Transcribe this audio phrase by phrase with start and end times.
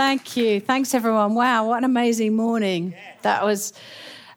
[0.00, 0.60] Thank you.
[0.60, 1.34] Thanks, everyone.
[1.34, 2.94] Wow, what an amazing morning.
[3.20, 3.74] That was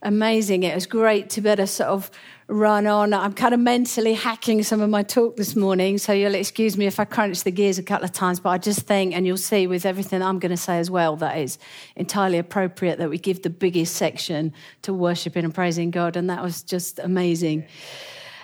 [0.02, 0.64] amazing.
[0.64, 2.12] It was great to be able to sort of
[2.50, 3.14] run on.
[3.14, 6.86] I'm kind of mentally hacking some of my talk this morning, so you'll excuse me
[6.86, 9.38] if I crunch the gears a couple of times, but I just think, and you'll
[9.38, 11.58] see with everything I'm going to say as well, that it's
[11.96, 14.52] entirely appropriate that we give the biggest section
[14.82, 17.66] to worshiping and praising God, and that was just amazing.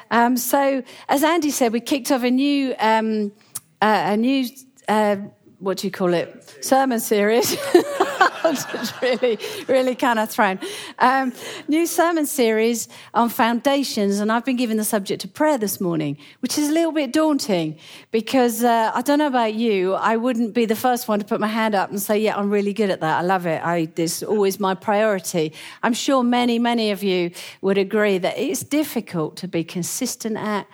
[0.10, 3.34] Um, so, as Andy said, we kicked off a new, um,
[3.82, 4.48] uh, a new.
[4.88, 5.18] Uh,
[5.60, 6.58] what do you call it?
[6.62, 7.58] Sermon series.
[9.02, 10.60] really, really kind of thrown.
[11.00, 11.34] Um,
[11.68, 16.18] new sermon series on foundations, and I've been given the subject of prayer this morning,
[16.40, 17.78] which is a little bit daunting
[18.12, 21.40] because uh, I don't know about you, I wouldn't be the first one to put
[21.40, 23.20] my hand up and say, "Yeah, I'm really good at that.
[23.20, 23.62] I love it.
[23.64, 25.54] I, this is always my priority."
[25.84, 27.32] I'm sure many, many of you
[27.62, 30.68] would agree that it's difficult to be consistent at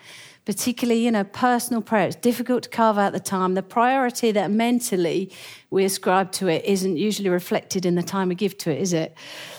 [0.45, 2.07] particularly, you know, personal prayer.
[2.07, 3.55] It's difficult to carve out the time.
[3.55, 5.31] The priority that mentally
[5.71, 8.93] we ascribe to it isn't usually reflected in the time we give to it, is
[8.93, 9.15] it?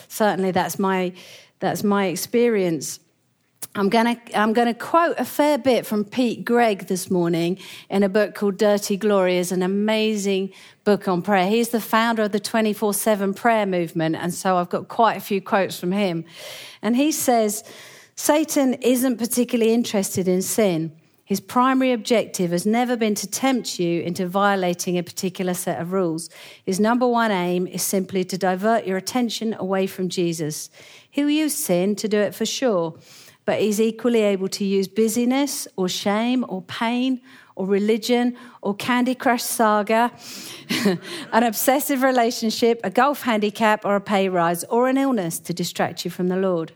[0.07, 1.13] Certainly, that's my
[1.59, 2.99] that's my experience.
[3.75, 7.59] I'm going to I'm going to quote a fair bit from Pete Greig this morning
[7.89, 9.37] in a book called Dirty Glory.
[9.37, 10.51] is an amazing
[10.83, 11.47] book on prayer.
[11.47, 15.41] He's the founder of the 24/7 prayer movement and so I've got quite a few
[15.41, 16.25] quotes from him.
[16.81, 17.63] And he says
[18.19, 20.91] Satan isn't particularly interested in sin.
[21.23, 25.91] His primary objective has never been to tempt you into violating a particular set of
[25.91, 26.29] rules.
[26.65, 30.71] His number one aim is simply to divert your attention away from Jesus.
[31.11, 32.97] He'll use sin to do it for sure,
[33.45, 37.21] but he's equally able to use busyness or shame or pain
[37.55, 40.11] or religion or Candy Crush saga,
[41.31, 46.03] an obsessive relationship, a golf handicap or a pay rise or an illness to distract
[46.03, 46.73] you from the Lord.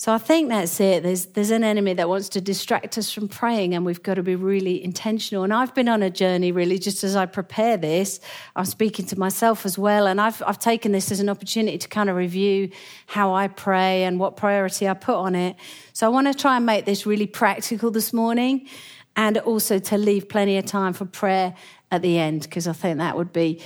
[0.00, 1.02] So I think that's it.
[1.02, 4.22] There's, there's an enemy that wants to distract us from praying, and we've got to
[4.22, 5.44] be really intentional.
[5.44, 8.18] And I've been on a journey, really, just as I prepare this.
[8.56, 11.86] I'm speaking to myself as well, and I've, I've taken this as an opportunity to
[11.86, 12.70] kind of review
[13.08, 15.56] how I pray and what priority I put on it.
[15.92, 18.68] So I want to try and make this really practical this morning,
[19.16, 21.54] and also to leave plenty of time for prayer
[21.90, 23.60] at the end, because I think that would be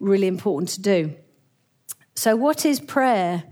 [0.00, 1.14] really important to do.
[2.14, 3.42] So, what is prayer?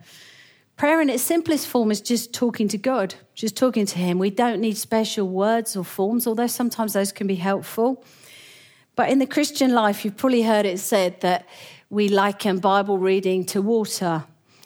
[0.77, 4.19] Prayer in its simplest form is just talking to God, just talking to Him.
[4.19, 8.05] We don't need special words or forms, although sometimes those can be helpful.
[8.95, 11.47] But in the Christian life, you've probably heard it said that
[11.89, 14.25] we liken Bible reading to water.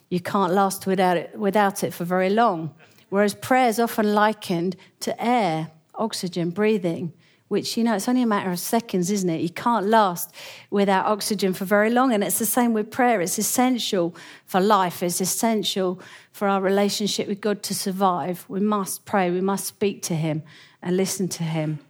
[0.09, 2.75] You can't last without it, without it for very long.
[3.11, 7.13] Whereas prayer is often likened to air, oxygen, breathing
[7.51, 9.41] which, you know, it's only a matter of seconds, isn't it?
[9.41, 10.33] You can't last
[10.71, 12.13] without oxygen for very long.
[12.13, 13.21] And it's the same with prayer.
[13.21, 14.15] It's essential
[14.47, 16.01] for life, it's essential
[16.31, 18.45] for our relationship with God to survive.
[18.49, 20.45] We must pray, we must speak to Him
[20.81, 21.81] and listen to Him.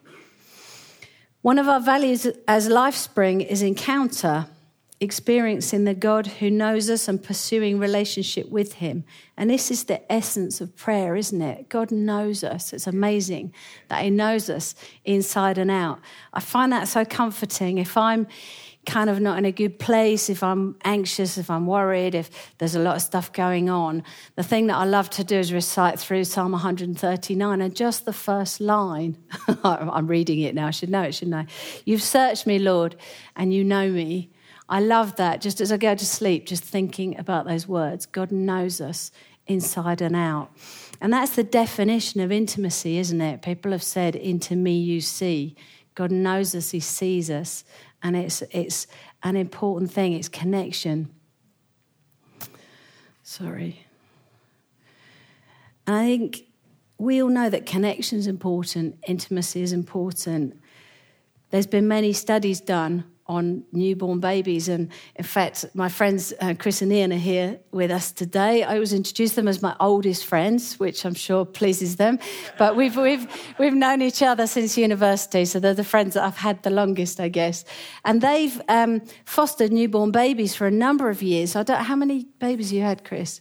[1.43, 4.47] One of our values as LifeSpring is encounter
[5.00, 9.05] experiencing the God who knows us and pursuing relationship with Him.
[9.37, 11.71] And this is the essence of prayer, isn't it?
[11.71, 12.75] God knows us.
[12.75, 13.55] It's amazing
[13.88, 14.75] that He knows us
[15.06, 16.00] inside and out.
[16.34, 17.78] I find that so comforting.
[17.78, 18.27] If I'm
[18.87, 22.75] kind of not in a good place, if I'm anxious, if I'm worried, if there's
[22.75, 24.03] a lot of stuff going on,
[24.37, 28.12] the thing that I love to do is recite through Psalm 139 and just the
[28.12, 29.17] first line.
[29.65, 31.47] I'm reading it now, I should know it, shouldn't I?
[31.84, 32.97] You've searched me, Lord,
[33.37, 34.31] and you know me.
[34.70, 35.41] I love that.
[35.41, 38.06] Just as I go to sleep, just thinking about those words.
[38.06, 39.10] God knows us
[39.48, 40.50] inside and out.
[41.00, 43.42] And that's the definition of intimacy, isn't it?
[43.42, 45.56] People have said, Into me you see.
[45.97, 47.64] God knows us, He sees us.
[48.00, 48.86] And it's, it's
[49.25, 51.10] an important thing, it's connection.
[53.25, 53.84] Sorry.
[55.87, 56.44] And I think
[56.97, 60.60] we all know that connection is important, intimacy is important.
[61.50, 64.68] There's been many studies done on newborn babies.
[64.68, 68.64] And in fact, my friends uh, Chris and Ian are here with us today.
[68.64, 72.19] I always introduce them as my oldest friends, which I'm sure pleases them.
[72.58, 73.26] But we've, we've,
[73.58, 77.20] we've known each other since university, so they're the friends that I've had the longest,
[77.20, 77.64] I guess.
[78.04, 81.55] And they've um, fostered newborn babies for a number of years.
[81.55, 83.40] I don't, how many babies you had, Chris?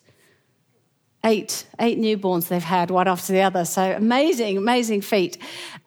[1.23, 3.65] Eight eight newborns they've had one after the other.
[3.65, 5.37] So amazing amazing feat.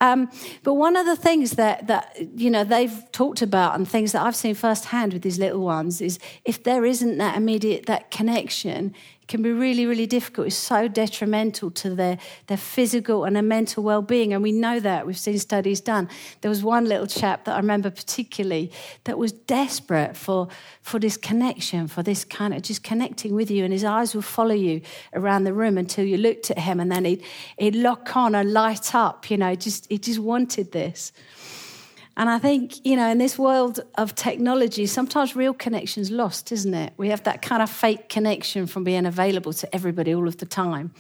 [0.01, 0.31] Um,
[0.63, 4.23] but one of the things that that you know they've talked about and things that
[4.23, 8.95] i've seen firsthand with these little ones is if there isn't that immediate that connection
[9.29, 10.49] can be really, really difficult.
[10.49, 14.33] It's so detrimental to their, their physical and their mental well being.
[14.33, 15.07] And we know that.
[15.07, 16.09] We've seen studies done.
[16.41, 18.73] There was one little chap that I remember particularly
[19.05, 20.49] that was desperate for,
[20.83, 23.65] for this connection, for this kind of just connecting with you.
[23.65, 24.83] And his eyes would follow you
[25.15, 26.81] around the room until you looked at him.
[26.81, 27.23] And then he'd,
[27.59, 29.31] he'd lock on and light up.
[29.31, 31.13] You know, just, he just wanted this.
[32.17, 36.75] And I think, you know, in this world of technology, sometimes real connection's lost, isn't
[36.75, 36.93] it?
[36.97, 40.47] We have that kind of fake connection from being available to everybody all of the
[40.47, 40.93] time.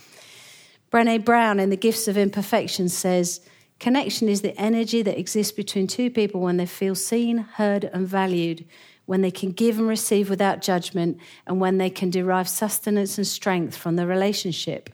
[0.91, 3.41] Brene Brown in The Gifts of Imperfection says,
[3.79, 8.07] Connection is the energy that exists between two people when they feel seen, heard, and
[8.07, 8.65] valued,
[9.07, 13.27] when they can give and receive without judgment, and when they can derive sustenance and
[13.27, 14.89] strength from the relationship.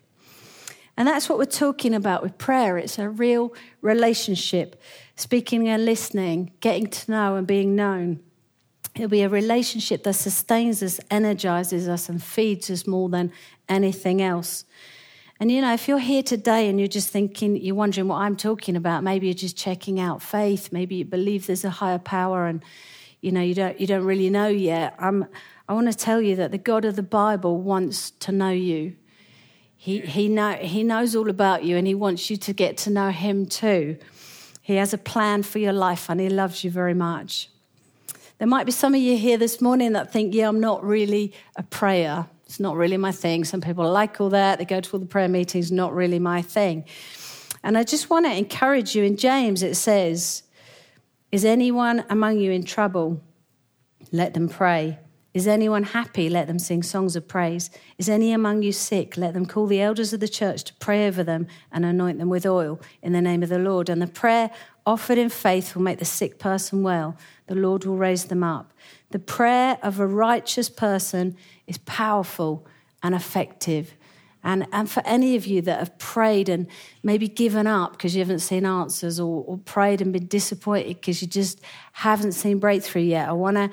[0.99, 2.77] And that's what we're talking about with prayer.
[2.77, 4.83] It's a real relationship,
[5.15, 8.19] speaking and listening, getting to know and being known.
[8.97, 13.31] It'll be a relationship that sustains us, energizes us, and feeds us more than
[13.69, 14.65] anything else.
[15.39, 18.35] And you know, if you're here today and you're just thinking, you're wondering what I'm
[18.35, 22.49] talking about, maybe you're just checking out faith, maybe you believe there's a higher power
[22.49, 22.61] and
[23.21, 24.97] you know, you don't you don't really know yet.
[24.99, 25.29] I'm,
[25.69, 28.97] I want to tell you that the God of the Bible wants to know you.
[29.81, 32.91] He, he, know, he knows all about you and he wants you to get to
[32.91, 33.97] know him too.
[34.61, 37.49] He has a plan for your life and he loves you very much.
[38.39, 41.33] There might be some of you here this morning that think, yeah, I'm not really
[41.55, 42.27] a prayer.
[42.45, 43.45] It's not really my thing.
[43.45, 44.59] Some people like all that.
[44.59, 46.85] They go to all the prayer meetings, not really my thing.
[47.63, 49.05] And I just want to encourage you.
[49.05, 50.43] In James, it says,
[51.31, 53.23] Is anyone among you in trouble?
[54.11, 54.99] Let them pray.
[55.38, 56.29] Is anyone happy?
[56.29, 57.70] Let them sing songs of praise.
[57.96, 59.17] Is any among you sick?
[59.17, 62.29] Let them call the elders of the church to pray over them and anoint them
[62.29, 63.88] with oil in the name of the Lord.
[63.88, 64.50] And the prayer
[64.85, 67.17] offered in faith will make the sick person well.
[67.46, 68.73] The Lord will raise them up.
[69.11, 71.37] The prayer of a righteous person
[71.69, 72.67] is powerful
[73.00, 73.94] and effective.
[74.43, 76.67] And, and for any of you that have prayed and
[77.05, 81.23] maybe given up because you haven't seen answers or, or prayed and been disappointed because
[81.23, 81.61] you just
[81.93, 83.70] haven't seen breakthrough yet, I want to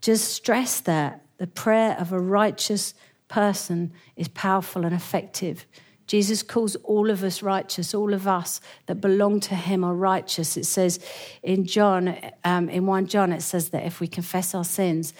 [0.00, 2.94] just stress that the prayer of a righteous
[3.28, 5.66] person is powerful and effective.
[6.06, 10.56] Jesus calls all of us righteous, all of us that belong to him are righteous.
[10.56, 10.98] It says
[11.42, 15.12] in John, um, in 1 John, it says that if we confess our sins,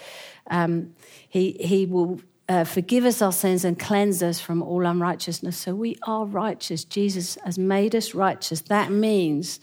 [0.50, 0.94] um,
[1.28, 5.58] he, he will uh, forgive us our sins and cleanse us from all unrighteousness.
[5.58, 6.84] So we are righteous.
[6.84, 8.62] Jesus has made us righteous.
[8.62, 9.60] That means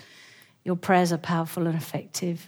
[0.64, 2.48] your prayers are powerful and effective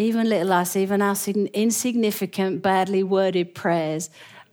[0.00, 4.08] even little us, even our insignificant, badly worded prayers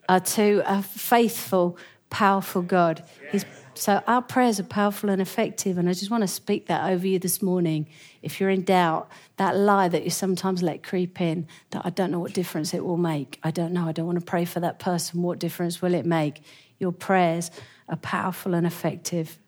[0.10, 1.78] are to a faithful,
[2.10, 3.04] powerful God.
[3.32, 5.78] He's, so our prayers are powerful and effective.
[5.78, 7.88] And I just want to speak that over you this morning.
[8.22, 12.12] If you're in doubt, that lie that you sometimes let creep in, that I don't
[12.12, 13.40] know what difference it will make.
[13.42, 13.88] I don't know.
[13.88, 15.22] I don't want to pray for that person.
[15.22, 16.42] What difference will it make?
[16.78, 17.52] Your prayers
[17.88, 19.40] are powerful and effective.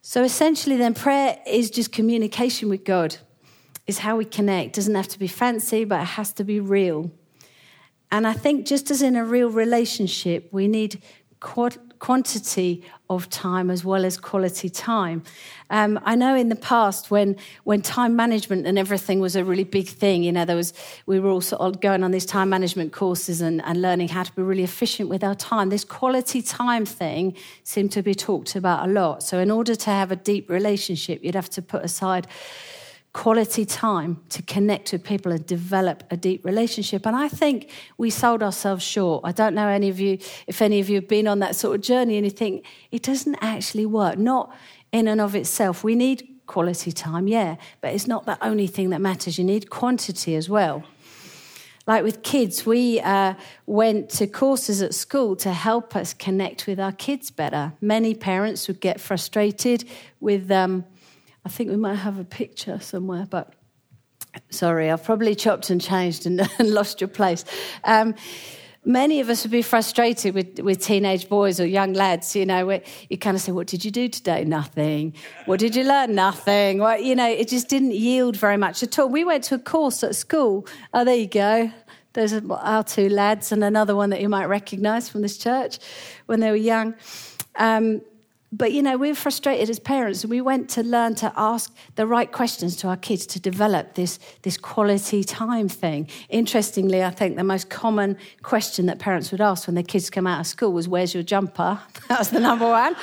[0.00, 3.16] So essentially, then, prayer is just communication with God
[3.86, 4.74] is how we connect.
[4.74, 7.10] Doesn't have to be fancy, but it has to be real.
[8.10, 11.02] And I think just as in a real relationship, we need
[11.98, 15.22] quantity of time as well as quality time.
[15.70, 19.64] Um, I know in the past when when time management and everything was a really
[19.64, 20.72] big thing, you know, there was
[21.06, 24.22] we were all sort of going on these time management courses and, and learning how
[24.22, 25.70] to be really efficient with our time.
[25.70, 29.22] This quality time thing seemed to be talked about a lot.
[29.22, 32.26] So in order to have a deep relationship, you'd have to put aside
[33.12, 37.04] quality time to connect with people and develop a deep relationship.
[37.04, 39.22] And I think we sold ourselves short.
[39.24, 41.76] I don't know any of you, if any of you have been on that sort
[41.76, 44.54] of journey and you think it doesn't actually work, not
[44.92, 45.84] in and of itself.
[45.84, 49.38] We need quality time, yeah, but it's not the only thing that matters.
[49.38, 50.82] You need quantity as well.
[51.86, 53.34] Like with kids, we uh,
[53.66, 57.72] went to courses at school to help us connect with our kids better.
[57.80, 59.84] Many parents would get frustrated
[60.20, 60.84] with um,
[61.44, 63.54] I think we might have a picture somewhere, but
[64.50, 67.44] sorry, I've probably chopped and changed and, and lost your place.
[67.84, 68.14] Um,
[68.84, 72.80] many of us would be frustrated with, with teenage boys or young lads, you know,
[73.08, 74.44] you kind of say, What did you do today?
[74.44, 75.14] Nothing.
[75.46, 76.14] What did you learn?
[76.14, 76.78] Nothing.
[76.78, 79.08] Well, you know, it just didn't yield very much at all.
[79.08, 80.66] We went to a course at school.
[80.94, 81.72] Oh, there you go.
[82.14, 85.78] Those are our two lads and another one that you might recognize from this church
[86.26, 86.94] when they were young.
[87.56, 88.02] Um,
[88.52, 91.74] but you know, we were frustrated as parents, and we went to learn to ask
[91.94, 96.06] the right questions to our kids to develop this, this quality time thing.
[96.28, 100.26] Interestingly, I think the most common question that parents would ask when their kids come
[100.26, 101.80] out of school was, Where's your jumper?
[102.08, 102.94] that was the number one.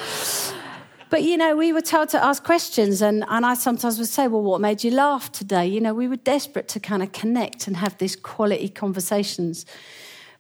[1.09, 4.27] But you know, we were told to ask questions, and, and I sometimes would say,
[4.27, 5.65] Well, what made you laugh today?
[5.65, 9.65] You know, we were desperate to kind of connect and have these quality conversations.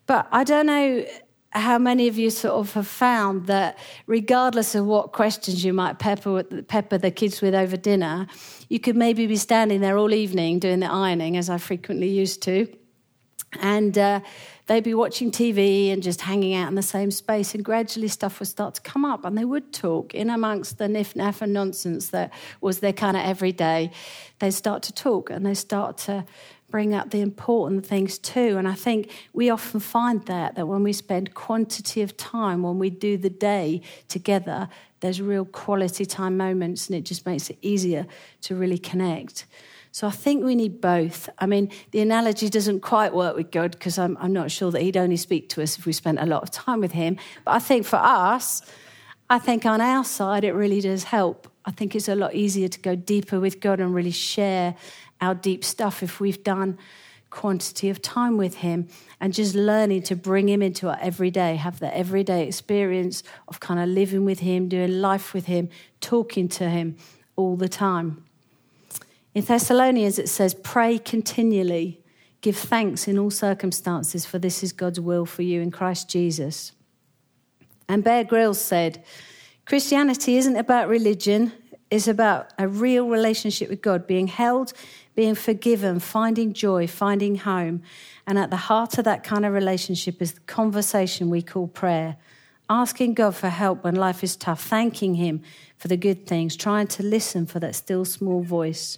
[0.05, 1.05] But I don't know
[1.51, 5.97] how many of you sort of have found that regardless of what questions you might
[5.97, 8.27] pepper, pepper the kids with over dinner,
[8.69, 12.43] you could maybe be standing there all evening doing the ironing, as I frequently used
[12.43, 12.67] to,
[13.59, 14.19] And uh,
[14.67, 18.39] they'd be watching TV and just hanging out in the same space, and gradually stuff
[18.39, 21.51] would start to come up, and they would talk in amongst the niff naff and
[21.51, 23.89] nonsense that was their kind of everyday.
[24.37, 26.25] They start to talk and they start to
[26.69, 28.57] bring up the important things too.
[28.57, 32.79] And I think we often find that that when we spend quantity of time, when
[32.79, 37.57] we do the day together, there's real quality time moments, and it just makes it
[37.61, 38.05] easier
[38.41, 39.45] to really connect.
[39.91, 41.29] So I think we need both.
[41.39, 44.81] I mean, the analogy doesn't quite work with God because I'm, I'm not sure that
[44.81, 47.17] He'd only speak to us if we spent a lot of time with Him.
[47.43, 48.61] But I think for us,
[49.29, 51.47] I think on our side, it really does help.
[51.65, 54.75] I think it's a lot easier to go deeper with God and really share
[55.21, 56.77] our deep stuff if we've done
[57.29, 58.87] quantity of time with Him
[59.19, 63.79] and just learning to bring Him into our everyday, have that everyday experience of kind
[63.79, 65.69] of living with Him, doing life with Him,
[66.01, 66.97] talking to Him
[67.35, 68.23] all the time.
[69.35, 72.01] In Thessalonians, it says, Pray continually,
[72.41, 76.71] give thanks in all circumstances, for this is God's will for you in Christ Jesus.
[77.87, 79.03] And Bear Grylls said,
[79.65, 81.51] Christianity isn't about religion,
[81.91, 84.73] it's about a real relationship with God, being held,
[85.19, 87.81] being forgiven, finding joy, finding home.
[88.25, 92.15] And at the heart of that kind of relationship is the conversation we call prayer.
[92.69, 95.41] Asking God for help when life is tough, thanking Him
[95.75, 98.97] for the good things, trying to listen for that still small voice.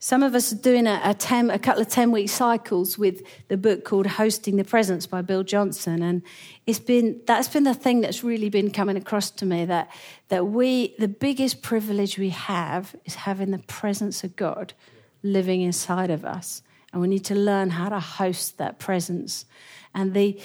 [0.00, 3.22] Some of us are doing a, a, ten, a couple of 10 week cycles with
[3.48, 6.02] the book called Hosting the Presence by Bill Johnson.
[6.02, 6.22] And
[6.66, 9.90] it's been, that's been the thing that's really been coming across to me that,
[10.28, 14.72] that we, the biggest privilege we have is having the presence of God
[15.24, 16.62] living inside of us.
[16.92, 19.46] And we need to learn how to host that presence.
[19.96, 20.40] And the,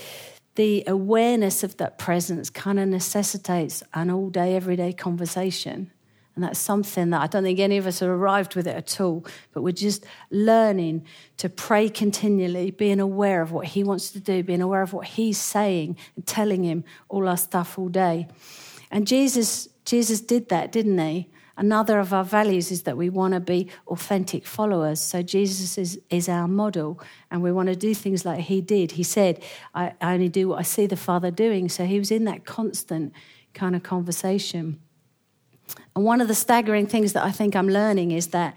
[0.55, 5.91] the awareness of that presence kind of necessitates an all day, everyday conversation.
[6.35, 8.99] And that's something that I don't think any of us have arrived with it at
[8.99, 11.05] all, but we're just learning
[11.37, 15.05] to pray continually, being aware of what He wants to do, being aware of what
[15.05, 18.27] He's saying, and telling Him all our stuff all day.
[18.89, 21.29] And Jesus, Jesus did that, didn't He?
[21.55, 24.99] Another of our values is that we want to be authentic followers.
[24.99, 26.99] So Jesus is, is our model,
[27.29, 28.93] and we want to do things like He did.
[28.93, 29.43] He said,
[29.75, 31.69] I, I only do what I see the Father doing.
[31.69, 33.13] So He was in that constant
[33.53, 34.79] kind of conversation.
[35.95, 38.55] And one of the staggering things that I think I'm learning is that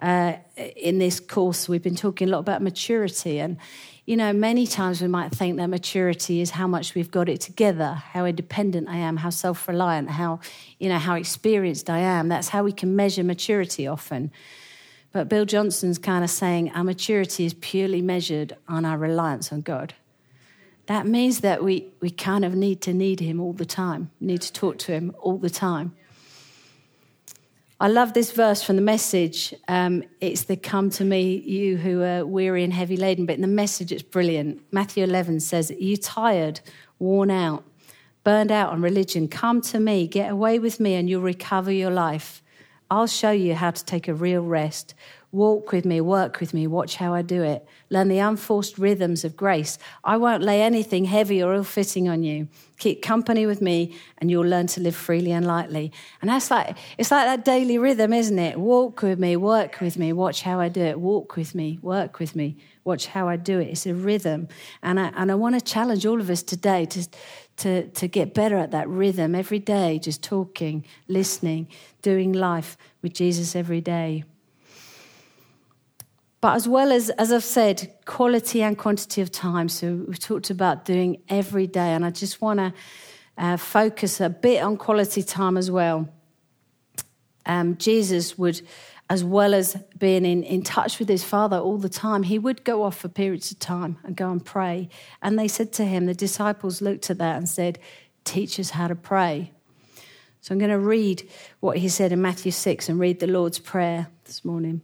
[0.00, 0.34] uh,
[0.76, 3.40] in this course, we've been talking a lot about maturity.
[3.40, 3.56] And,
[4.06, 7.40] you know, many times we might think that maturity is how much we've got it
[7.40, 10.40] together, how independent I am, how self reliant, how,
[10.78, 12.28] you know, how experienced I am.
[12.28, 14.30] That's how we can measure maturity often.
[15.10, 19.62] But Bill Johnson's kind of saying our maturity is purely measured on our reliance on
[19.62, 19.94] God.
[20.86, 24.42] That means that we, we kind of need to need Him all the time, need
[24.42, 25.94] to talk to Him all the time.
[27.80, 29.54] I love this verse from the message.
[29.68, 33.24] Um, it's the come to me, you who are weary and heavy laden.
[33.24, 34.60] But in the message, it's brilliant.
[34.72, 36.60] Matthew 11 says, You tired,
[36.98, 37.62] worn out,
[38.24, 41.92] burned out on religion, come to me, get away with me, and you'll recover your
[41.92, 42.42] life.
[42.90, 44.94] I'll show you how to take a real rest.
[45.30, 47.66] Walk with me, work with me, watch how I do it.
[47.90, 49.76] Learn the unforced rhythms of grace.
[50.02, 52.48] I won't lay anything heavy or ill fitting on you.
[52.78, 55.92] Keep company with me, and you'll learn to live freely and lightly.
[56.22, 58.58] And that's like, it's like that daily rhythm, isn't it?
[58.58, 60.98] Walk with me, work with me, watch how I do it.
[60.98, 63.68] Walk with me, work with me, watch how I do it.
[63.68, 64.48] It's a rhythm.
[64.82, 67.06] And I, and I want to challenge all of us today to,
[67.58, 71.68] to, to get better at that rhythm every day, just talking, listening,
[72.00, 74.24] doing life with Jesus every day.
[76.40, 79.68] But as well as, as I've said, quality and quantity of time.
[79.68, 81.90] So we've talked about doing every day.
[81.94, 82.72] And I just want to
[83.36, 86.08] uh, focus a bit on quality time as well.
[87.44, 88.60] Um, Jesus would,
[89.10, 92.62] as well as being in, in touch with his Father all the time, he would
[92.62, 94.88] go off for periods of time and go and pray.
[95.22, 97.78] And they said to him, the disciples looked at that and said,
[98.24, 99.52] Teach us how to pray.
[100.42, 101.26] So I'm going to read
[101.60, 104.82] what he said in Matthew 6 and read the Lord's Prayer this morning.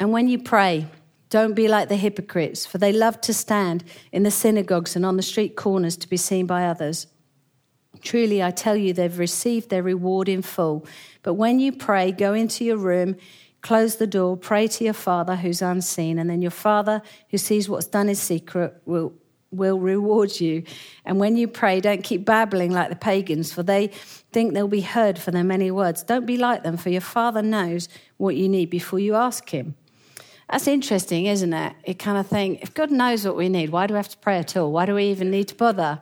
[0.00, 0.86] And when you pray,
[1.30, 5.16] don't be like the hypocrites, for they love to stand in the synagogues and on
[5.16, 7.06] the street corners to be seen by others.
[8.00, 10.86] Truly, I tell you, they've received their reward in full.
[11.22, 13.16] But when you pray, go into your room,
[13.60, 17.68] close the door, pray to your Father who's unseen, and then your Father who sees
[17.68, 19.12] what's done in secret will,
[19.50, 20.62] will reward you.
[21.04, 24.80] And when you pray, don't keep babbling like the pagans, for they think they'll be
[24.80, 26.02] heard for their many words.
[26.02, 29.74] Don't be like them, for your Father knows what you need before you ask Him.
[30.50, 31.74] That's interesting, isn't it?
[31.84, 34.16] It kind of think, if God knows what we need, why do we have to
[34.18, 34.72] pray at all?
[34.72, 36.00] Why do we even need to bother?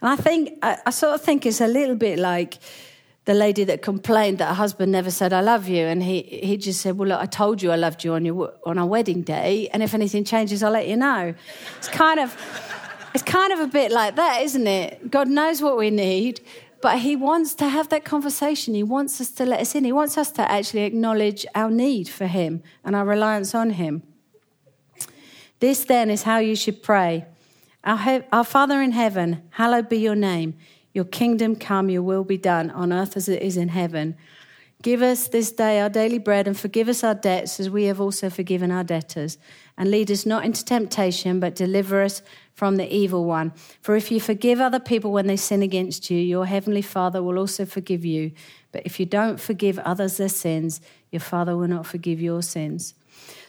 [0.00, 2.58] And I think, I, I sort of think it's a little bit like
[3.24, 6.56] the lady that complained that her husband never said "I love you," and he he
[6.56, 9.22] just said, "Well, look, I told you I loved you on your on our wedding
[9.22, 11.34] day, and if anything changes, I'll let you know."
[11.76, 12.34] It's kind of
[13.14, 15.10] it's kind of a bit like that, isn't it?
[15.10, 16.40] God knows what we need,
[16.82, 18.74] but He wants to have that conversation.
[18.74, 19.84] He wants us to let us in.
[19.84, 24.02] He wants us to actually acknowledge our need for Him and our reliance on Him.
[25.60, 27.26] This then is how you should pray.
[27.84, 30.54] Our, he- our Father in heaven, hallowed be your name.
[30.92, 34.16] Your kingdom come, your will be done on earth as it is in heaven.
[34.82, 38.00] Give us this day our daily bread and forgive us our debts as we have
[38.00, 39.36] also forgiven our debtors.
[39.76, 42.22] And lead us not into temptation, but deliver us
[42.60, 43.54] from the evil one.
[43.80, 47.38] For if you forgive other people when they sin against you, your heavenly Father will
[47.38, 48.32] also forgive you.
[48.70, 52.92] But if you don't forgive others their sins, your Father will not forgive your sins.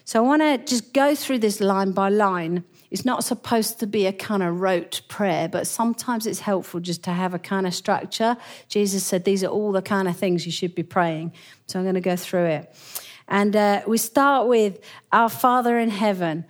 [0.05, 3.87] So I want to just go through this line by line it's not supposed to
[3.87, 7.65] be a kind of rote prayer, but sometimes it's helpful just to have a kind
[7.65, 8.35] of structure.
[8.67, 11.31] Jesus said these are all the kind of things you should be praying.
[11.67, 12.75] So I'm going to go through it.
[13.29, 14.81] And uh, we start with
[15.13, 16.43] Our Father in heaven,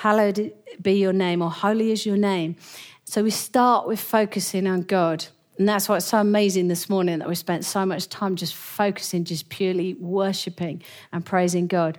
[0.00, 2.56] hallowed be your name, or holy is your name.
[3.04, 5.26] So we start with focusing on God.
[5.58, 8.54] And that's why it's so amazing this morning that we spent so much time just
[8.54, 11.98] focusing, just purely worshiping and praising God.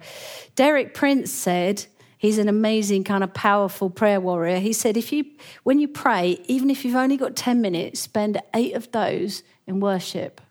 [0.56, 1.86] Derek Prince said,
[2.20, 4.60] He's an amazing kind of powerful prayer warrior.
[4.60, 5.24] He said, if you,
[5.64, 9.80] when you pray, even if you've only got 10 minutes, spend eight of those in
[9.80, 10.42] worship.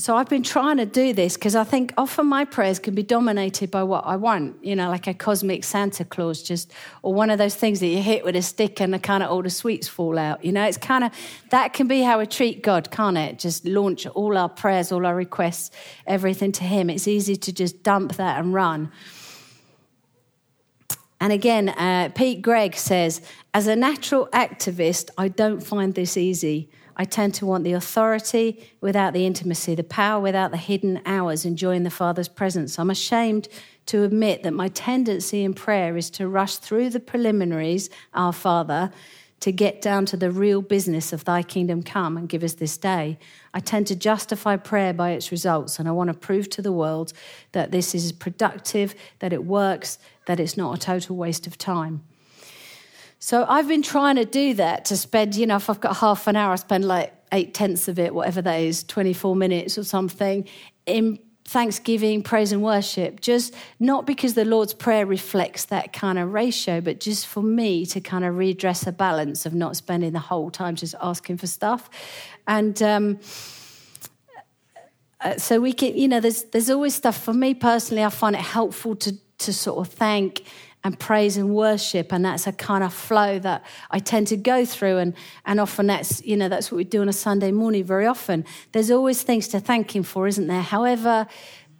[0.00, 3.02] So I've been trying to do this because I think often my prayers can be
[3.02, 7.30] dominated by what I want, you know, like a cosmic Santa Claus, just or one
[7.30, 9.50] of those things that you hit with a stick and the kind of all the
[9.50, 10.44] sweets fall out.
[10.44, 11.10] You know, it's kind of
[11.50, 13.40] that can be how we treat God, can't it?
[13.40, 15.72] Just launch all our prayers, all our requests,
[16.06, 16.90] everything to Him.
[16.90, 18.92] It's easy to just dump that and run.
[21.20, 23.20] And again, uh, Pete Greig says,
[23.52, 26.70] as a natural activist, I don't find this easy.
[27.00, 31.44] I tend to want the authority without the intimacy, the power without the hidden hours
[31.44, 32.78] enjoying the Father's presence.
[32.78, 33.48] I'm ashamed
[33.86, 38.90] to admit that my tendency in prayer is to rush through the preliminaries, our Father,
[39.40, 42.76] to get down to the real business of thy kingdom come and give us this
[42.76, 43.16] day.
[43.54, 46.72] I tend to justify prayer by its results, and I want to prove to the
[46.72, 47.12] world
[47.52, 52.02] that this is productive, that it works, that it's not a total waste of time.
[53.20, 56.26] So I've been trying to do that to spend, you know, if I've got half
[56.26, 59.84] an hour, I spend like eight tenths of it, whatever that is, 24 minutes or
[59.84, 60.46] something,
[60.86, 63.20] in thanksgiving, praise, and worship.
[63.20, 67.86] Just not because the Lord's Prayer reflects that kind of ratio, but just for me
[67.86, 71.46] to kind of redress a balance of not spending the whole time just asking for
[71.46, 71.90] stuff.
[72.46, 73.18] And, um,
[75.20, 78.04] uh, so we can, you know, there's there's always stuff for me personally.
[78.04, 80.42] I find it helpful to to sort of thank
[80.84, 84.64] and praise and worship and that's a kind of flow that I tend to go
[84.64, 85.14] through and
[85.44, 88.44] and often that's you know that's what we do on a Sunday morning very often
[88.72, 91.26] there's always things to thank him for isn't there however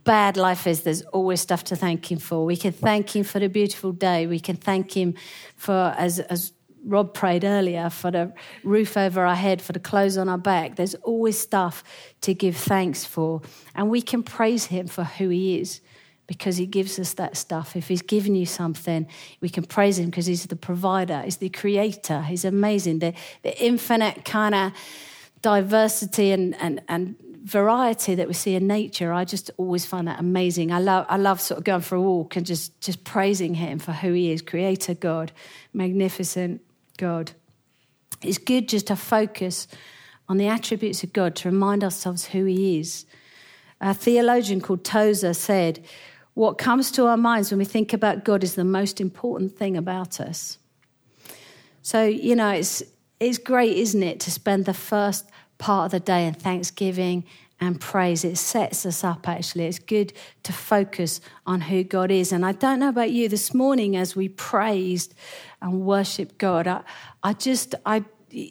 [0.04, 3.38] bad life is there's always stuff to thank him for we can thank him for
[3.38, 5.14] the beautiful day we can thank him
[5.56, 6.52] for as as
[6.84, 8.32] Rob prayed earlier for the
[8.62, 10.76] roof over our head, for the clothes on our back.
[10.76, 11.84] There's always stuff
[12.22, 13.42] to give thanks for.
[13.74, 15.80] And we can praise him for who he is
[16.28, 17.74] because he gives us that stuff.
[17.74, 19.08] If he's given you something,
[19.40, 23.00] we can praise him because he's the provider, he's the creator, he's amazing.
[23.00, 24.72] The, the infinite kind of
[25.42, 30.20] diversity and, and, and variety that we see in nature, I just always find that
[30.20, 30.70] amazing.
[30.70, 33.78] I love, I love sort of going for a walk and just, just praising him
[33.78, 35.32] for who he is, creator God,
[35.72, 36.60] magnificent
[36.98, 37.32] God.
[38.22, 39.66] It's good just to focus
[40.28, 43.06] on the attributes of God to remind ourselves who he is.
[43.80, 45.82] A theologian called Tozer said,
[46.38, 49.76] what comes to our minds when we think about God is the most important thing
[49.76, 50.58] about us.
[51.82, 52.80] So, you know, it's,
[53.18, 57.24] it's great, isn't it, to spend the first part of the day in thanksgiving
[57.58, 58.24] and praise.
[58.24, 59.64] It sets us up, actually.
[59.64, 60.12] It's good
[60.44, 62.30] to focus on who God is.
[62.30, 65.16] And I don't know about you, this morning as we praised
[65.60, 66.82] and worshiped God, I,
[67.20, 68.04] I just, I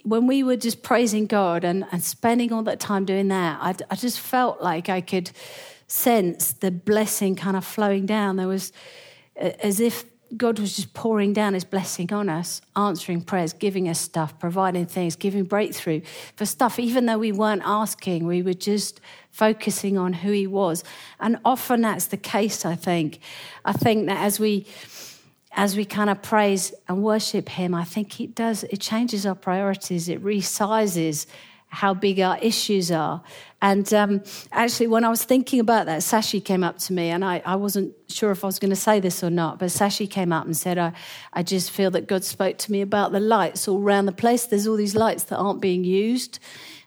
[0.03, 3.75] when we were just praising God and, and spending all that time doing that, I,
[3.89, 5.31] I just felt like I could
[5.87, 8.35] sense the blessing kind of flowing down.
[8.35, 8.71] There was
[9.35, 13.99] as if God was just pouring down his blessing on us, answering prayers, giving us
[13.99, 16.01] stuff, providing things, giving breakthrough
[16.35, 16.79] for stuff.
[16.79, 18.99] Even though we weren't asking, we were just
[19.31, 20.83] focusing on who he was.
[21.19, 23.19] And often that's the case, I think.
[23.63, 24.65] I think that as we
[25.53, 29.33] as we kind of praise and worship him, I think it does, it changes our
[29.33, 31.25] priorities, it resizes
[31.69, 33.21] how big our issues are.
[33.61, 37.25] And um, actually, when I was thinking about that, Sashi came up to me, and
[37.25, 40.09] I, I wasn't sure if I was going to say this or not, but Sashi
[40.09, 40.93] came up and said, I,
[41.33, 44.45] I just feel that God spoke to me about the lights all around the place.
[44.45, 46.39] There's all these lights that aren't being used.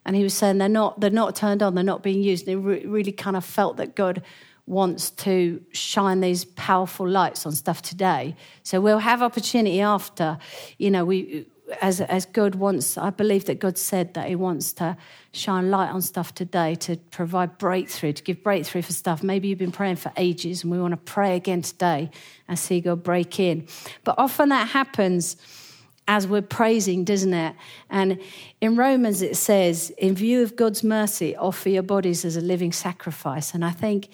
[0.05, 2.47] And he was saying they're not, they're not turned on, they're not being used.
[2.47, 4.23] They re- really kind of felt that God
[4.67, 8.37] wants to shine these powerful lights on stuff today.
[8.63, 10.39] So we'll have opportunity after,
[10.79, 11.47] you know, we
[11.81, 12.99] as as God wants.
[12.99, 14.97] I believe that God said that He wants to
[15.33, 19.23] shine light on stuff today to provide breakthrough, to give breakthrough for stuff.
[19.23, 22.11] Maybe you've been praying for ages, and we want to pray again today
[22.49, 23.67] and see God break in.
[24.05, 25.37] But often that happens
[26.09, 27.55] as we're praising, doesn't it?
[27.89, 28.19] And
[28.61, 32.73] in Romans it says, in view of God's mercy, offer your bodies as a living
[32.73, 33.55] sacrifice.
[33.55, 34.09] And I think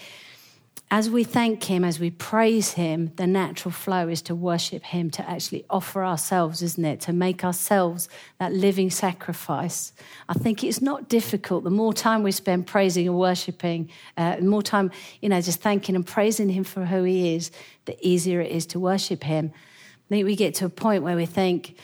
[0.88, 5.10] as we thank Him, as we praise Him, the natural flow is to worship Him,
[5.10, 7.00] to actually offer ourselves, isn't it?
[7.02, 9.92] To make ourselves that living sacrifice.
[10.28, 11.64] I think it's not difficult.
[11.64, 15.60] The more time we spend praising and worshiping, uh, the more time, you know, just
[15.60, 17.50] thanking and praising Him for who He is,
[17.86, 19.52] the easier it is to worship Him.
[19.54, 21.76] I think we get to a point where we think,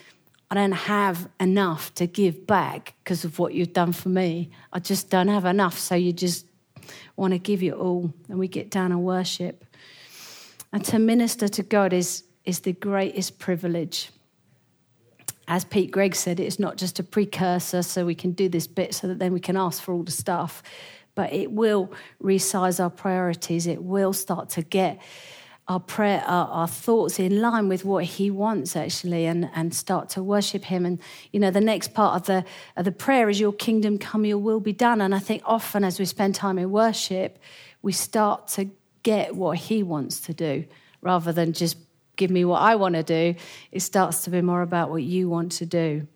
[0.48, 4.50] I don't have enough to give back because of what you've done for me.
[4.72, 5.78] I just don't have enough.
[5.78, 6.46] So you just
[7.16, 9.64] want to give you all, and we get down and worship.
[10.72, 14.10] And to minister to God is, is the greatest privilege.
[15.48, 18.94] As Pete Greig said, it's not just a precursor so we can do this bit
[18.94, 20.62] so that then we can ask for all the stuff,
[21.14, 21.92] but it will
[22.22, 23.66] resize our priorities.
[23.66, 25.00] It will start to get
[25.68, 30.08] our prayer, our, our, thoughts in line with what He wants, actually, and, and start
[30.10, 30.84] to worship Him.
[30.84, 30.98] And
[31.30, 32.44] you know, the next part of the
[32.76, 35.84] of the prayer is "Your kingdom come, Your will be done." And I think often
[35.84, 37.38] as we spend time in worship,
[37.80, 38.70] we start to
[39.04, 40.64] get what He wants to do,
[41.00, 41.76] rather than just
[42.16, 43.36] give me what I want to do.
[43.70, 46.08] It starts to be more about what you want to do.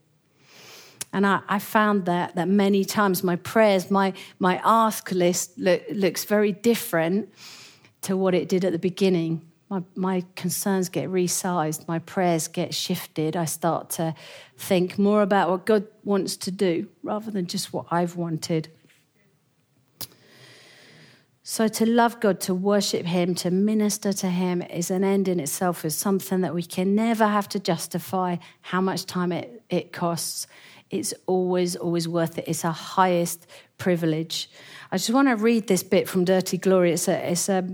[1.13, 5.83] And I, I, found that that many times my prayers, my my ask list look,
[5.93, 7.29] looks very different
[8.07, 9.43] to what it did at the beginning.
[9.69, 13.37] My, my concerns get resized, my prayers get shifted.
[13.37, 14.15] I start to
[14.57, 18.69] think more about what God wants to do rather than just what I've wanted.
[21.43, 25.39] So, to love God, to worship Him, to minister to Him is an end in
[25.41, 29.93] itself, is something that we can never have to justify how much time it, it
[29.93, 30.47] costs.
[30.91, 32.45] It's always, always worth it.
[32.47, 33.47] It's our highest
[33.79, 34.49] privilege.
[34.93, 36.93] I just want to read this bit from Dirty Glory.
[36.93, 37.65] It's a, it's a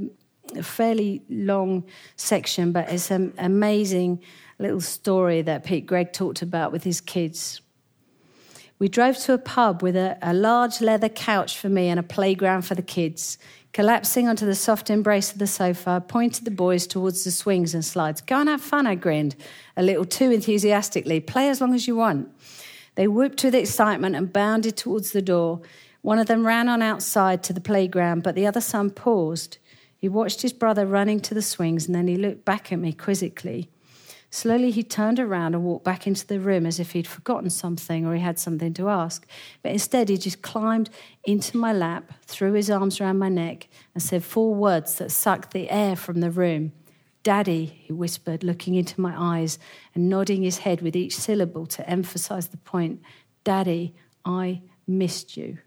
[0.56, 1.84] a fairly long
[2.16, 4.22] section, but it's an amazing
[4.58, 7.60] little story that Pete Greig talked about with his kids.
[8.78, 12.02] We drove to a pub with a, a large leather couch for me and a
[12.02, 13.38] playground for the kids.
[13.72, 17.74] Collapsing onto the soft embrace of the sofa, I pointed the boys towards the swings
[17.74, 18.20] and slides.
[18.20, 19.36] Go and have fun, I grinned,
[19.76, 21.20] a little too enthusiastically.
[21.20, 22.28] Play as long as you want.
[22.96, 25.62] They whooped with excitement and bounded towards the door.
[26.02, 29.58] One of them ran on outside to the playground, but the other son paused.
[30.02, 32.92] He watched his brother running to the swings and then he looked back at me
[32.92, 33.70] quizzically.
[34.30, 38.04] Slowly, he turned around and walked back into the room as if he'd forgotten something
[38.04, 39.24] or he had something to ask.
[39.62, 40.90] But instead, he just climbed
[41.22, 45.52] into my lap, threw his arms around my neck, and said four words that sucked
[45.52, 46.72] the air from the room.
[47.22, 49.60] Daddy, he whispered, looking into my eyes
[49.94, 53.00] and nodding his head with each syllable to emphasize the point.
[53.44, 55.58] Daddy, I missed you.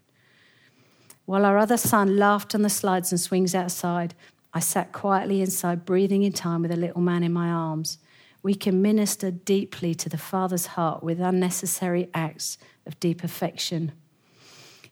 [1.26, 4.14] While our other son laughed on the slides and swings outside,
[4.54, 7.98] I sat quietly inside, breathing in time with a little man in my arms.
[8.44, 13.90] We can minister deeply to the Father's heart with unnecessary acts of deep affection.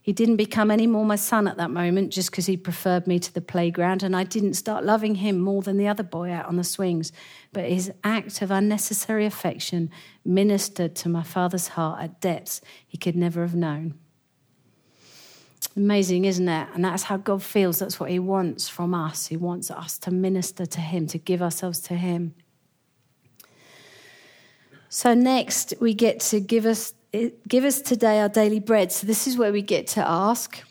[0.03, 3.21] He didn't become any more my son at that moment just because he preferred me
[3.21, 6.47] to the playground, and I didn't start loving him more than the other boy out
[6.47, 7.13] on the swings.
[7.53, 9.89] But his act of unnecessary affection
[10.25, 13.95] ministered to my father's heart at depths he could never have known.
[15.77, 16.69] Amazing, isn't it?
[16.75, 17.79] And that's how God feels.
[17.79, 19.27] That's what He wants from us.
[19.27, 22.35] He wants us to minister to Him, to give ourselves to Him.
[24.89, 26.95] So, next, we get to give us,
[27.49, 28.93] give us today our daily bread.
[28.93, 30.63] So, this is where we get to ask.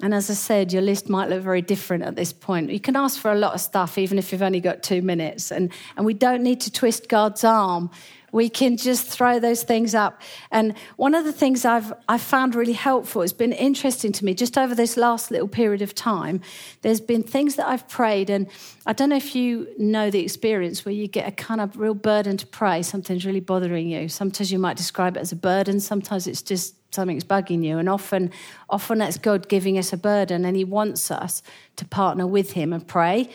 [0.00, 2.70] And as I said, your list might look very different at this point.
[2.70, 5.50] You can ask for a lot of stuff, even if you've only got two minutes.
[5.50, 7.90] And, and we don't need to twist God's arm
[8.32, 10.20] we can just throw those things up.
[10.50, 14.34] And one of the things I've, I've found really helpful, has been interesting to me
[14.34, 16.40] just over this last little period of time.
[16.82, 18.48] There's been things that I've prayed, and
[18.86, 21.94] I don't know if you know the experience where you get a kind of real
[21.94, 24.08] burden to pray, something's really bothering you.
[24.08, 27.78] Sometimes you might describe it as a burden, sometimes it's just something's bugging you.
[27.78, 28.30] And often,
[28.70, 31.42] often that's God giving us a burden, and He wants us
[31.76, 33.30] to partner with Him and pray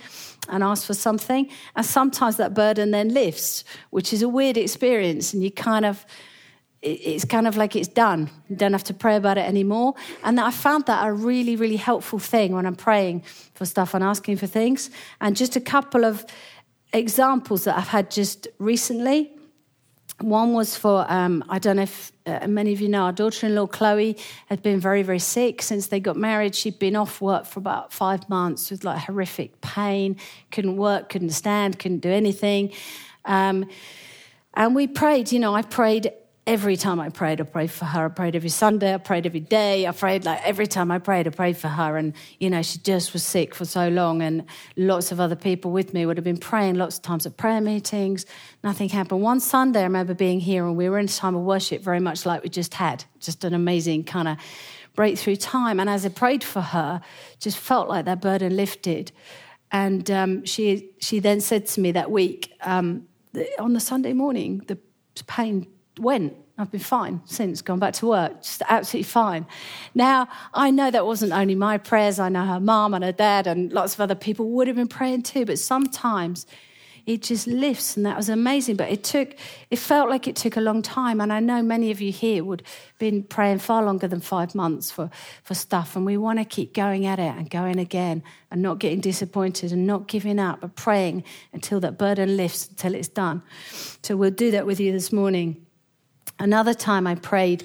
[0.49, 1.49] and ask for something.
[1.75, 5.33] And sometimes that burden then lifts, which is a weird experience.
[5.33, 6.05] And you kind of,
[6.81, 8.29] it's kind of like it's done.
[8.49, 9.93] You don't have to pray about it anymore.
[10.23, 14.03] And I found that a really, really helpful thing when I'm praying for stuff and
[14.03, 14.89] asking for things.
[15.21, 16.25] And just a couple of
[16.91, 19.31] examples that I've had just recently
[20.23, 23.47] One was for, um, I don't know if uh, many of you know, our daughter
[23.47, 26.55] in law, Chloe, had been very, very sick since they got married.
[26.55, 30.15] She'd been off work for about five months with like horrific pain,
[30.51, 32.71] couldn't work, couldn't stand, couldn't do anything.
[33.25, 33.67] Um,
[34.53, 36.13] and we prayed, you know, I prayed
[36.45, 38.05] every time I prayed, I prayed for her.
[38.05, 39.87] I prayed every Sunday, I prayed every day.
[39.87, 41.95] I prayed like every time I prayed, I prayed for her.
[41.97, 44.21] And, you know, she just was sick for so long.
[44.21, 47.37] And lots of other people with me would have been praying lots of times at
[47.37, 48.25] prayer meetings.
[48.63, 49.21] Nothing happened.
[49.21, 52.01] One Sunday, I remember being here and we were in a time of worship very
[52.01, 54.37] much like we just had, just an amazing kind of
[54.95, 55.79] breakthrough time.
[55.79, 57.01] And as I prayed for her,
[57.39, 59.11] just felt like that burden lifted.
[59.71, 63.07] And um, she, she then said to me that week, um,
[63.57, 64.77] on the Sunday morning, the
[65.25, 65.67] pain
[65.99, 66.35] went.
[66.57, 69.47] I've been fine since, gone back to work, just absolutely fine.
[69.95, 73.47] Now, I know that wasn't only my prayers, I know her mum and her dad
[73.47, 76.45] and lots of other people would have been praying too, but sometimes
[77.05, 79.35] it just lifts and that was amazing but it took
[79.69, 82.43] it felt like it took a long time and i know many of you here
[82.43, 85.09] would have been praying far longer than five months for,
[85.43, 88.79] for stuff and we want to keep going at it and going again and not
[88.79, 93.41] getting disappointed and not giving up but praying until that burden lifts until it's done
[94.01, 95.62] so we'll do that with you this morning
[96.39, 97.63] Another time I prayed,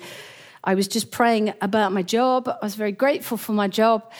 [0.64, 2.48] I was just praying about my job.
[2.48, 4.11] I was very grateful for my job.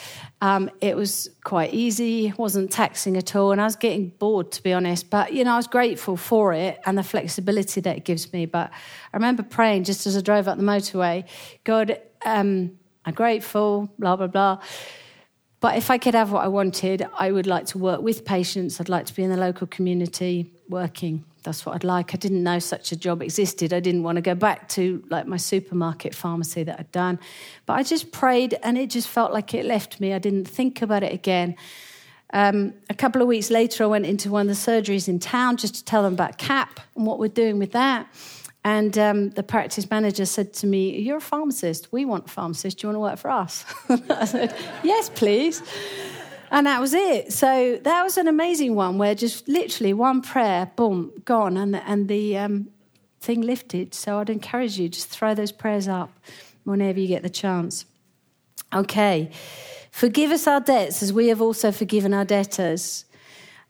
[0.41, 4.63] Um, it was quite easy, wasn't taxing at all, and I was getting bored, to
[4.63, 5.09] be honest.
[5.09, 8.45] But, you know, I was grateful for it and the flexibility that it gives me.
[8.45, 8.71] But
[9.13, 11.25] I remember praying just as I drove up the motorway
[11.65, 14.59] God, um, I'm grateful, blah, blah, blah.
[15.59, 18.79] But if I could have what I wanted, I would like to work with patients.
[18.79, 22.13] I'd like to be in the local community working that's what I'd like.
[22.13, 23.73] I didn't know such a job existed.
[23.73, 27.19] I didn't want to go back to like my supermarket pharmacy that I'd done.
[27.65, 30.13] But I just prayed and it just felt like it left me.
[30.13, 31.55] I didn't think about it again.
[32.31, 35.57] Um, a couple of weeks later, I went into one of the surgeries in town
[35.57, 38.07] just to tell them about CAP and what we're doing with that.
[38.63, 41.91] And um, the practice manager said to me, You're a pharmacist.
[41.91, 42.79] We want a pharmacist.
[42.79, 43.65] Do you want to work for us?
[44.09, 45.63] I said, Yes, please.
[46.51, 47.31] And that was it.
[47.31, 51.87] So that was an amazing one where just literally one prayer, boom, gone, and the,
[51.87, 52.69] and the um,
[53.19, 53.93] thing lifted.
[53.93, 56.11] So I'd encourage you just throw those prayers up
[56.63, 57.85] whenever you get the chance.
[58.73, 59.31] Okay.
[59.91, 63.05] Forgive us our debts as we have also forgiven our debtors.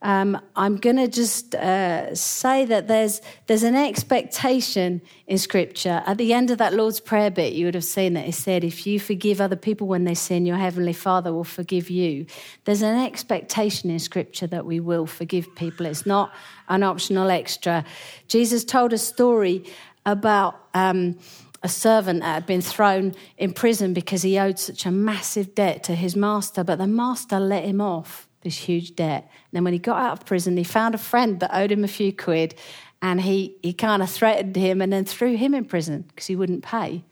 [0.02, 6.04] Um, I'm going to just uh, say that there's, there's an expectation in Scripture.
[6.06, 8.64] At the end of that Lord's Prayer bit, you would have seen that it said,
[8.64, 12.26] If you forgive other people when they sin, your Heavenly Father will forgive you.
[12.64, 15.86] There's an expectation in Scripture that we will forgive people.
[15.86, 16.34] It's not
[16.70, 17.84] an optional extra.
[18.28, 19.66] Jesus told a story
[20.06, 20.56] about.
[20.74, 21.18] Um,
[21.62, 25.84] a servant that had been thrown in prison because he owed such a massive debt
[25.84, 29.23] to his master, but the master let him off this huge debt.
[29.23, 31.84] And then when he got out of prison, he found a friend that owed him
[31.84, 32.56] a few quid
[33.02, 36.36] and he, he kind of threatened him and then threw him in prison because he
[36.36, 37.04] wouldn't pay.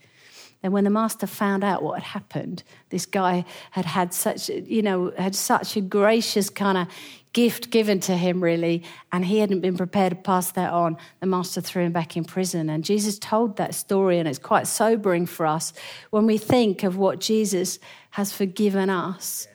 [0.64, 4.82] And when the master found out what had happened, this guy had had such, you
[4.82, 6.88] know, had such a gracious kind of
[7.32, 10.98] gift given to him, really, and he hadn't been prepared to pass that on.
[11.20, 12.70] The master threw him back in prison.
[12.70, 15.72] And Jesus told that story, and it's quite sobering for us
[16.10, 17.78] when we think of what Jesus
[18.12, 19.48] has forgiven us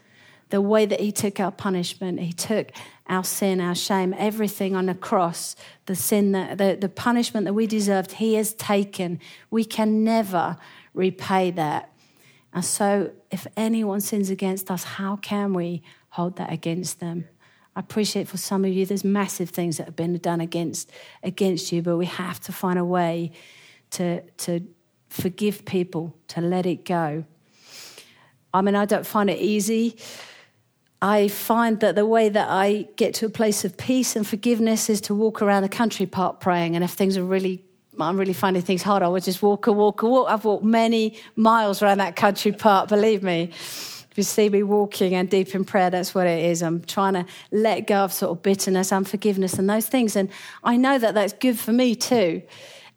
[0.53, 2.73] the way that he took our punishment, he took
[3.07, 7.55] our sin, our shame, everything on the cross, the sin that the, the punishment that
[7.55, 9.19] we deserved, he has taken.
[9.51, 10.59] We can never
[10.93, 11.91] repay that.
[12.53, 17.29] And so if anyone sins against us, how can we hold that against them?
[17.75, 21.73] I appreciate for some of you there's massive things that have been done against against
[21.73, 23.33] you, but we have to find a way
[23.93, 24.61] to to
[25.09, 27.25] forgive people, to let it go.
[28.53, 29.97] I mean, I don't find it easy.
[31.03, 34.89] I find that the way that I get to a place of peace and forgiveness
[34.89, 36.77] is to walk around the country park praying.
[36.77, 37.65] And if things are really,
[37.99, 40.31] I'm really finding things hard, I would just walk a walk a walk.
[40.31, 43.51] I've walked many miles around that country park, believe me.
[43.51, 46.63] If you see me walking and deep in prayer, that's what it is.
[46.63, 50.15] I'm trying to let go of sort of bitterness, unforgiveness, and those things.
[50.15, 50.29] And
[50.63, 52.43] I know that that's good for me too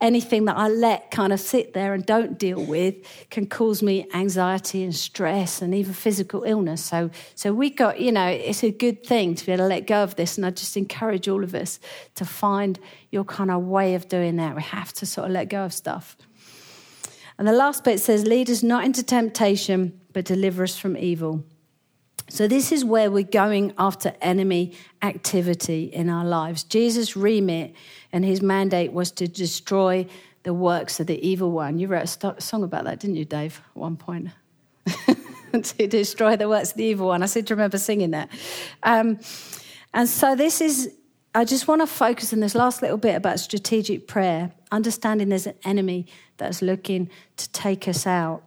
[0.01, 2.95] anything that I let kind of sit there and don't deal with
[3.29, 6.83] can cause me anxiety and stress and even physical illness.
[6.83, 9.87] So, so we got, you know, it's a good thing to be able to let
[9.87, 10.37] go of this.
[10.37, 11.79] And I just encourage all of us
[12.15, 12.79] to find
[13.11, 14.55] your kind of way of doing that.
[14.55, 16.17] We have to sort of let go of stuff.
[17.37, 21.43] And the last bit says, lead us not into temptation, but deliver us from evil.
[22.27, 26.63] So, this is where we're going after enemy activity in our lives.
[26.63, 27.75] Jesus' remit
[28.11, 30.07] and his mandate was to destroy
[30.43, 31.77] the works of the evil one.
[31.77, 34.29] You wrote a song about that, didn't you, Dave, at one point?
[35.63, 37.21] to destroy the works of the evil one.
[37.21, 38.29] I seem to remember singing that.
[38.81, 39.19] Um,
[39.93, 40.91] and so, this is
[41.35, 45.47] I just want to focus in this last little bit about strategic prayer, understanding there's
[45.47, 46.07] an enemy
[46.37, 48.43] that's looking to take us out.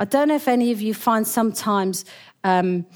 [0.00, 2.04] I don't know if any of you find sometimes
[2.42, 2.86] um,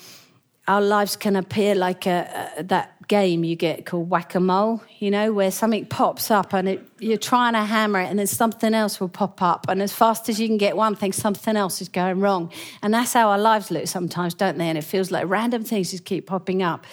[0.69, 4.83] our lives can appear like a, a, that game you get called whack a mole,
[4.99, 8.27] you know, where something pops up and it, you're trying to hammer it and then
[8.27, 9.65] something else will pop up.
[9.71, 12.53] And as fast as you can get one thing, something else is going wrong.
[12.83, 14.69] And that's how our lives look sometimes, don't they?
[14.69, 16.85] And it feels like random things just keep popping up.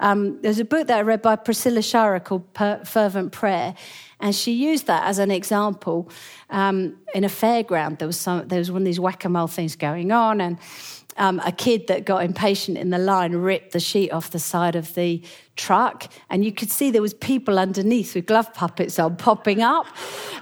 [0.00, 3.74] Um, there's a book that I read by Priscilla Shirer called Fervent Prayer.
[4.20, 6.10] And she used that as an example
[6.50, 8.00] um, in a fairground.
[8.00, 10.42] There was, some, there was one of these whack a mole things going on.
[10.42, 10.58] And
[11.16, 14.76] um, a kid that got impatient in the line ripped the sheet off the side
[14.76, 15.22] of the
[15.56, 19.86] truck and you could see there was people underneath with glove puppets on popping up.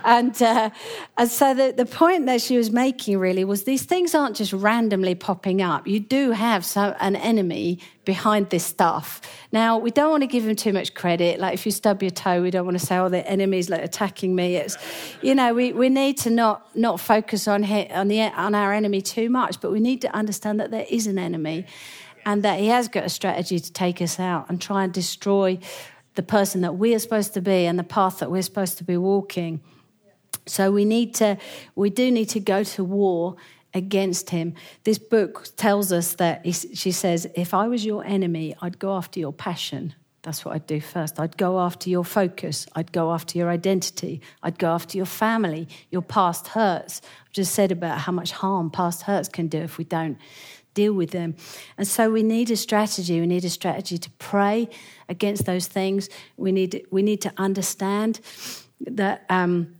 [0.04, 0.70] And, uh,
[1.18, 4.52] and so the, the point that she was making really was these things aren't just
[4.52, 5.86] randomly popping up.
[5.86, 9.20] You do have some, an enemy behind this stuff.
[9.52, 11.38] Now we don't want to give him too much credit.
[11.38, 13.82] Like if you stub your toe we don't want to say oh the enemy's like
[13.82, 14.56] attacking me.
[14.56, 14.76] It's
[15.20, 19.02] you know we, we need to not not focus on, on, the, on our enemy
[19.02, 21.66] too much but we need to understand that there is an enemy
[22.24, 25.58] and that He has got a strategy to take us out and try and destroy
[26.14, 28.84] the person that we are supposed to be and the path that we're supposed to
[28.84, 29.60] be walking.
[30.46, 31.38] So we need to,
[31.74, 33.36] we do need to go to war
[33.74, 34.54] against him.
[34.84, 38.96] This book tells us that he, she says, if I was your enemy, I'd go
[38.96, 39.94] after your passion.
[40.22, 41.18] That's what I'd do first.
[41.18, 42.66] I'd go after your focus.
[42.74, 44.20] I'd go after your identity.
[44.42, 47.00] I'd go after your family, your past hurts.
[47.26, 50.18] I've just said about how much harm past hurts can do if we don't
[50.74, 51.36] deal with them.
[51.76, 53.20] And so we need a strategy.
[53.20, 54.68] We need a strategy to pray
[55.08, 56.08] against those things.
[56.36, 58.20] We need, we need to understand
[58.80, 59.74] that, um,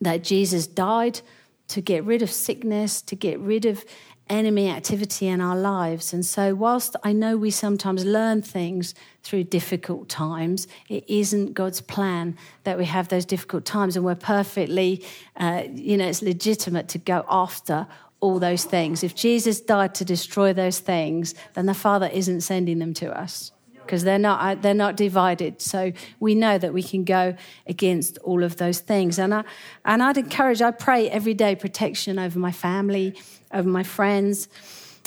[0.00, 1.20] that Jesus died
[1.68, 3.84] to get rid of sickness, to get rid of
[4.30, 6.12] enemy activity in our lives.
[6.12, 11.80] And so, whilst I know we sometimes learn things through difficult times, it isn't God's
[11.80, 15.04] plan that we have those difficult times and we're perfectly,
[15.36, 17.86] uh, you know, it's legitimate to go after
[18.20, 19.04] all those things.
[19.04, 23.52] If Jesus died to destroy those things, then the Father isn't sending them to us
[23.88, 25.62] because they're not uh, they're not divided.
[25.62, 27.34] So we know that we can go
[27.66, 29.18] against all of those things.
[29.18, 29.44] And I
[29.84, 30.60] and I'd encourage.
[30.60, 33.18] I pray every day protection over my family,
[33.52, 34.48] over my friends.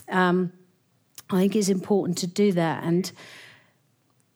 [0.09, 0.51] Um,
[1.29, 2.83] I think it's important to do that.
[2.83, 3.11] And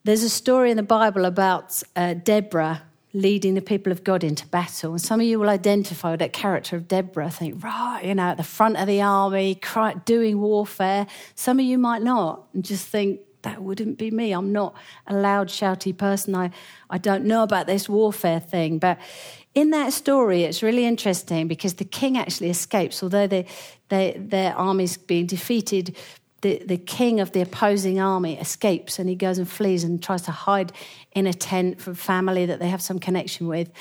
[0.03, 2.83] there's a story in the Bible about uh, Deborah
[3.15, 4.91] leading the people of God into battle.
[4.91, 8.23] And some of you will identify with that character of Deborah, think, right, you know,
[8.23, 9.59] at the front of the army,
[10.03, 11.07] doing warfare.
[11.33, 14.31] Some of you might not, and just think, that wouldn't be me.
[14.31, 14.75] I'm not
[15.05, 16.35] a loud, shouty person.
[16.35, 16.49] I,
[16.89, 18.79] I don't know about this warfare thing.
[18.79, 18.99] But
[19.53, 23.45] in that story, it's really interesting because the king actually escapes, although they,
[23.89, 25.95] they, their army's being defeated
[26.45, 30.21] the, the king of the opposing army escapes and he goes and flees and tries
[30.21, 30.71] to hide
[31.13, 33.71] in a tent from family that they have some connection with.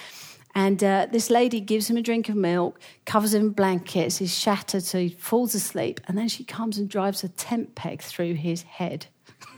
[0.54, 4.34] And uh, this lady gives him a drink of milk, covers him in blankets, he's
[4.34, 6.00] shattered, so he falls asleep.
[6.08, 9.08] And then she comes and drives a tent peg through his head.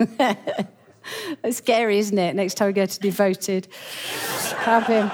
[1.45, 2.35] it's scary, isn't it?
[2.35, 3.69] Next time we go to Devoted,
[4.57, 5.13] have him.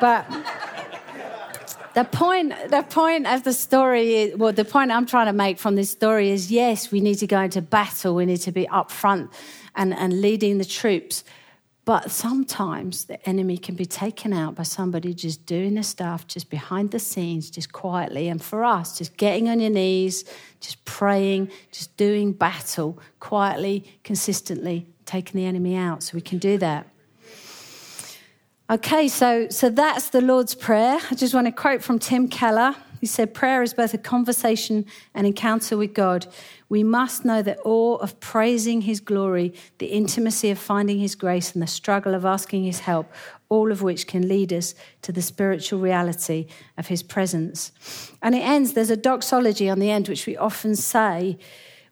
[0.00, 0.26] But
[1.94, 5.58] the point, the point of the story is, well, the point I'm trying to make
[5.58, 8.68] from this story is yes, we need to go into battle, we need to be
[8.68, 9.30] up front
[9.74, 11.24] and, and leading the troops.
[11.84, 16.50] But sometimes the enemy can be taken out by somebody just doing the stuff, just
[16.50, 18.28] behind the scenes, just quietly.
[18.28, 20.24] And for us, just getting on your knees,
[20.60, 26.02] just praying, just doing battle quietly, consistently, taking the enemy out.
[26.02, 26.86] So we can do that.
[28.70, 31.00] Okay, so, so that's the Lord's Prayer.
[31.10, 32.76] I just want to quote from Tim Keller.
[33.00, 36.28] He said, Prayer is both a conversation and encounter with God.
[36.68, 41.52] We must know the awe of praising His glory, the intimacy of finding His grace,
[41.52, 43.12] and the struggle of asking His help,
[43.48, 46.46] all of which can lead us to the spiritual reality
[46.78, 47.72] of His presence.
[48.22, 51.38] And it ends, there's a doxology on the end, which we often say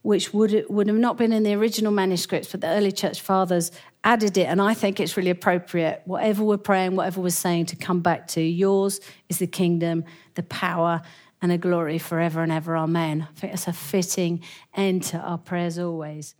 [0.03, 3.73] which would, would have not been in the original manuscripts, but the early church fathers
[4.09, 4.47] added it.
[4.47, 8.27] And I think it's really appropriate, whatever we're praying, whatever we're saying, to come back
[8.29, 11.03] to yours is the kingdom, the power,
[11.43, 12.75] and the glory forever and ever.
[12.75, 13.29] Amen.
[13.31, 14.43] I think it's a fitting
[14.75, 16.35] end to our prayers always.